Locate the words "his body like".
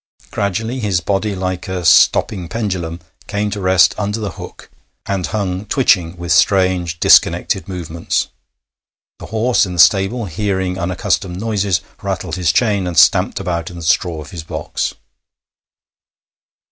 0.79-1.67